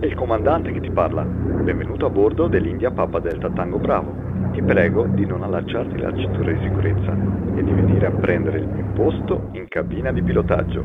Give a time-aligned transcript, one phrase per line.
[0.00, 1.22] È il comandante che ti parla.
[1.24, 4.14] Benvenuto a bordo dell'India Papa Delta Tango Bravo.
[4.50, 7.14] Ti prego di non allacciarti la cintura di sicurezza
[7.54, 10.82] e di venire a prendere il mio posto in cabina di pilotaggio.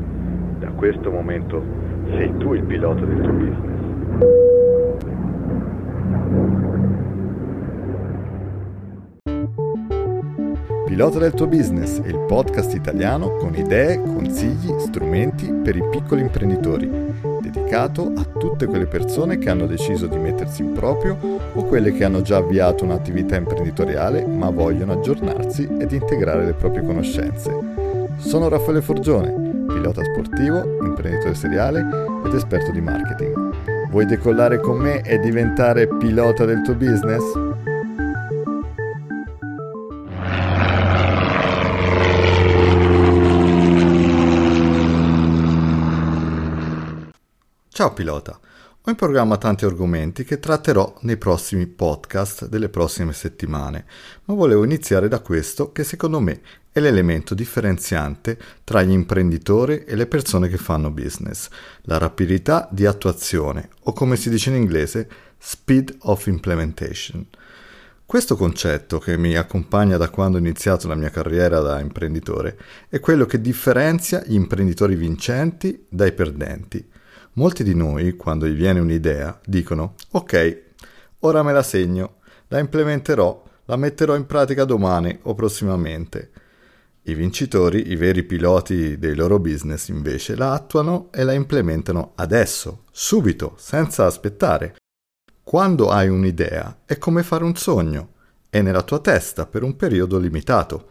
[0.58, 1.64] Da questo momento
[2.10, 3.74] sei tu il pilota del tuo business.
[10.84, 16.20] Pilota del tuo business è il podcast italiano con idee, consigli, strumenti per i piccoli
[16.20, 17.05] imprenditori,
[17.56, 21.16] dedicato a tutte quelle persone che hanno deciso di mettersi in proprio
[21.54, 26.84] o quelle che hanno già avviato un'attività imprenditoriale ma vogliono aggiornarsi ed integrare le proprie
[26.84, 27.50] conoscenze.
[28.18, 31.86] Sono Raffaele Forgione, pilota sportivo, imprenditore seriale
[32.24, 33.88] ed esperto di marketing.
[33.88, 37.45] Vuoi decollare con me e diventare pilota del tuo business?
[47.76, 48.40] Ciao pilota,
[48.80, 53.84] ho in programma tanti argomenti che tratterò nei prossimi podcast delle prossime settimane,
[54.24, 56.40] ma volevo iniziare da questo che secondo me
[56.72, 61.50] è l'elemento differenziante tra gli imprenditori e le persone che fanno business,
[61.82, 67.26] la rapidità di attuazione o come si dice in inglese speed of implementation.
[68.06, 72.56] Questo concetto che mi accompagna da quando ho iniziato la mia carriera da imprenditore
[72.88, 76.94] è quello che differenzia gli imprenditori vincenti dai perdenti.
[77.38, 80.62] Molti di noi, quando gli viene un'idea, dicono ok,
[81.20, 82.16] ora me la segno,
[82.48, 86.30] la implementerò, la metterò in pratica domani o prossimamente.
[87.02, 92.84] I vincitori, i veri piloti dei loro business, invece, la attuano e la implementano adesso,
[92.90, 94.76] subito, senza aspettare.
[95.42, 98.14] Quando hai un'idea è come fare un sogno,
[98.48, 100.88] è nella tua testa per un periodo limitato.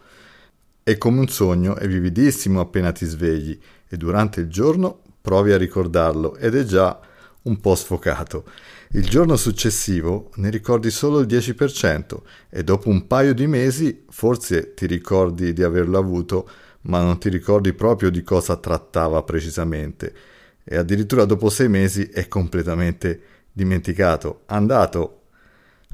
[0.84, 3.58] È come un sogno, è vividissimo appena ti svegli
[3.88, 7.00] e durante il giorno provi a ricordarlo ed è già
[7.42, 8.44] un po' sfocato.
[8.90, 12.16] Il giorno successivo ne ricordi solo il 10%
[12.48, 16.48] e dopo un paio di mesi forse ti ricordi di averlo avuto,
[16.82, 20.14] ma non ti ricordi proprio di cosa trattava precisamente.
[20.62, 23.20] E addirittura dopo sei mesi è completamente
[23.50, 25.22] dimenticato, andato.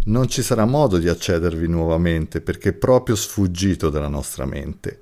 [0.05, 5.01] Non ci sarà modo di accedervi nuovamente perché è proprio sfuggito dalla nostra mente.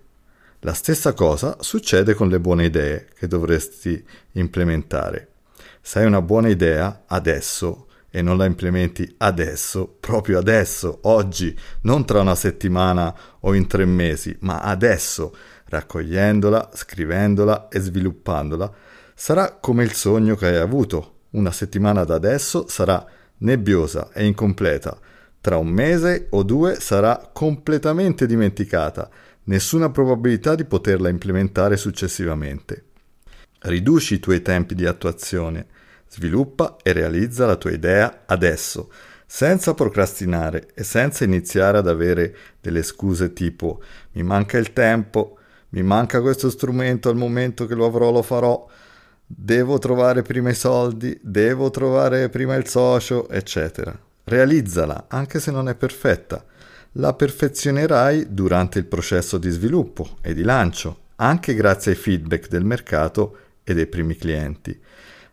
[0.63, 5.29] La stessa cosa succede con le buone idee che dovresti implementare.
[5.81, 12.05] Se hai una buona idea adesso e non la implementi adesso, proprio adesso, oggi, non
[12.05, 15.35] tra una settimana o in tre mesi, ma adesso,
[15.65, 18.71] raccogliendola, scrivendola e sviluppandola,
[19.15, 21.21] sarà come il sogno che hai avuto.
[21.31, 23.03] Una settimana da adesso sarà
[23.39, 24.99] nebbiosa e incompleta.
[25.41, 29.09] Tra un mese o due sarà completamente dimenticata
[29.45, 32.85] nessuna probabilità di poterla implementare successivamente.
[33.61, 35.67] Riduci i tuoi tempi di attuazione,
[36.09, 38.91] sviluppa e realizza la tua idea adesso,
[39.27, 43.81] senza procrastinare e senza iniziare ad avere delle scuse tipo
[44.13, 45.39] mi manca il tempo,
[45.71, 48.67] mi manca questo strumento al momento che lo avrò lo farò,
[49.25, 53.97] devo trovare prima i soldi, devo trovare prima il socio, eccetera.
[54.25, 56.45] Realizzala, anche se non è perfetta
[56.95, 62.65] la perfezionerai durante il processo di sviluppo e di lancio, anche grazie ai feedback del
[62.65, 64.79] mercato e dei primi clienti.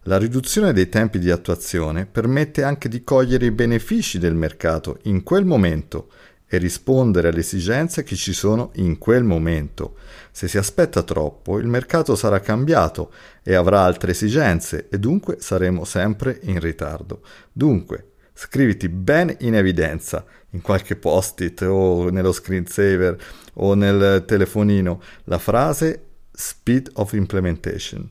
[0.03, 5.23] La riduzione dei tempi di attuazione permette anche di cogliere i benefici del mercato in
[5.23, 6.09] quel momento
[6.47, 9.95] e rispondere alle esigenze che ci sono in quel momento.
[10.31, 13.11] Se si aspetta troppo, il mercato sarà cambiato
[13.43, 17.21] e avrà altre esigenze e dunque saremo sempre in ritardo.
[17.51, 23.17] Dunque, scriviti bene in evidenza in qualche post-it o nello screensaver
[23.53, 28.07] o nel telefonino la frase speed of implementation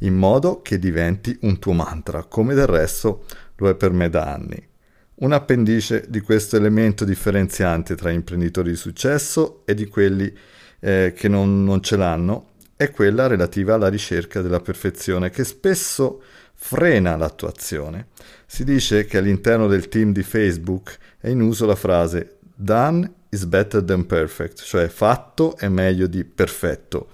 [0.00, 3.24] in modo che diventi un tuo mantra come del resto
[3.56, 4.68] lo è per me da anni.
[5.14, 10.32] Un appendice di questo elemento differenziante tra imprenditori di successo e di quelli
[10.80, 16.22] eh, che non, non ce l'hanno è quella relativa alla ricerca della perfezione che spesso
[16.62, 18.06] frena l'attuazione.
[18.46, 23.44] Si dice che all'interno del team di Facebook è in uso la frase done is
[23.44, 27.08] better than perfect, cioè fatto è meglio di perfetto,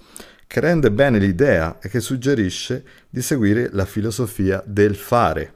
[0.45, 5.53] che rende bene l'idea e che suggerisce di seguire la filosofia del fare.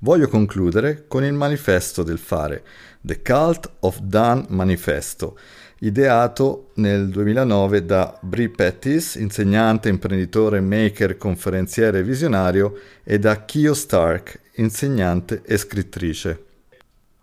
[0.00, 2.64] Voglio concludere con il manifesto del fare,
[3.00, 5.38] The Cult of Done Manifesto,
[5.80, 13.74] ideato nel 2009 da Brie Pettis, insegnante, imprenditore, maker, conferenziere e visionario, e da Kio
[13.74, 16.42] Stark, insegnante e scrittrice.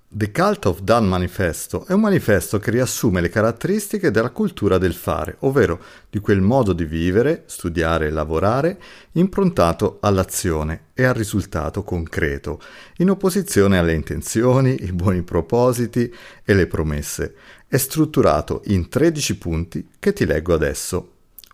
[0.08, 4.94] The Cult of Done Manifesto è un manifesto che riassume le caratteristiche della cultura del
[4.94, 8.80] fare, ovvero di quel modo di vivere, studiare e lavorare
[9.14, 12.62] improntato all'azione e al risultato concreto,
[13.00, 16.10] in opposizione alle intenzioni, i buoni propositi
[16.46, 17.36] e le promesse.
[17.68, 21.14] È strutturato in 13 punti che ti leggo adesso.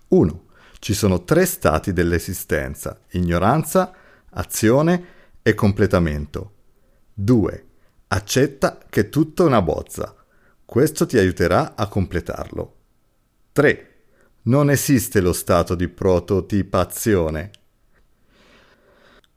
[0.10, 0.46] 1.
[0.80, 3.94] Ci sono tre stati dell'esistenza, ignoranza,
[4.32, 5.06] azione
[5.42, 6.54] e completamento.
[7.14, 7.66] 2
[8.08, 10.14] Accetta che tutto è una bozza.
[10.66, 12.76] Questo ti aiuterà a completarlo.
[13.54, 13.90] 3.
[14.44, 17.52] Non esiste lo stato di prototipazione.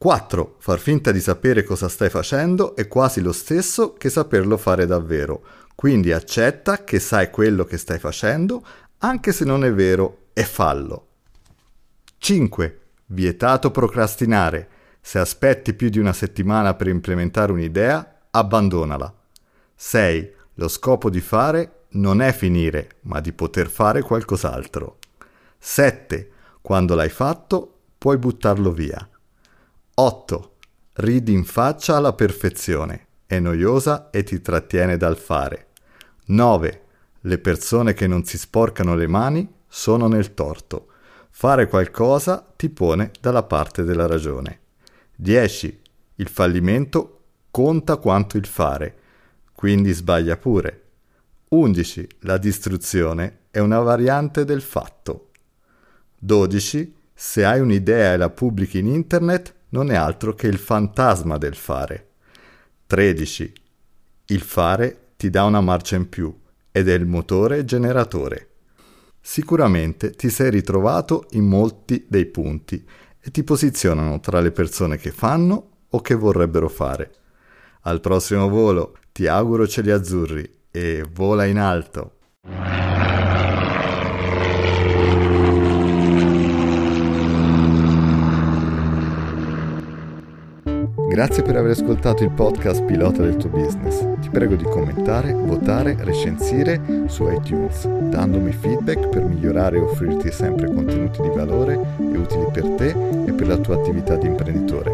[0.04, 0.56] 4.
[0.58, 5.42] Far finta di sapere cosa stai facendo è quasi lo stesso che saperlo fare davvero,
[5.74, 8.62] quindi accetta che sai quello che stai facendo,
[8.98, 11.06] anche se non è vero, e fallo.
[12.18, 12.80] 5.
[13.06, 14.68] Vietato procrastinare.
[15.00, 19.10] Se aspetti più di una settimana per implementare un'idea, abbandonala.
[19.74, 20.32] 6.
[20.56, 24.98] Lo scopo di fare non è finire, ma di poter fare qualcos'altro.
[25.58, 26.30] 7.
[26.60, 29.08] Quando l'hai fatto, puoi buttarlo via.
[29.96, 30.54] 8.
[30.94, 33.06] Ridi in faccia alla perfezione.
[33.26, 35.68] È noiosa e ti trattiene dal fare.
[36.26, 36.82] 9.
[37.20, 40.88] Le persone che non si sporcano le mani sono nel torto.
[41.30, 44.58] Fare qualcosa ti pone dalla parte della ragione.
[45.14, 45.80] 10.
[46.16, 47.20] Il fallimento
[47.52, 48.96] conta quanto il fare,
[49.52, 50.82] quindi sbaglia pure.
[51.50, 52.08] 11.
[52.22, 55.30] La distruzione è una variante del fatto.
[56.18, 56.96] 12.
[57.14, 61.56] Se hai un'idea e la pubblichi in internet, non è altro che il fantasma del
[61.56, 62.10] fare.
[62.86, 63.52] 13.
[64.26, 66.32] Il fare ti dà una marcia in più
[66.70, 68.50] ed è il motore generatore.
[69.20, 72.86] Sicuramente ti sei ritrovato in molti dei punti
[73.20, 77.10] e ti posizionano tra le persone che fanno o che vorrebbero fare.
[77.82, 82.18] Al prossimo volo, ti auguro cieli azzurri e vola in alto.
[91.24, 94.06] Grazie per aver ascoltato il podcast Pilota del tuo business.
[94.20, 100.66] Ti prego di commentare, votare, recensire su iTunes, dandomi feedback per migliorare e offrirti sempre
[100.66, 102.94] contenuti di valore e utili per te
[103.26, 104.92] e per la tua attività di imprenditore.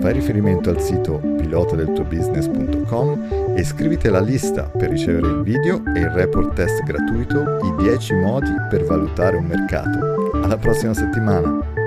[0.00, 6.10] Fai riferimento al sito pilotadeltuobusiness.com e iscriviti alla lista per ricevere il video e il
[6.10, 10.32] report test gratuito I 10 modi per valutare un mercato.
[10.42, 11.77] Alla prossima settimana!